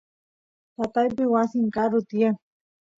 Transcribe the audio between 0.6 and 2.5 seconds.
tataypa wasin karu tiyan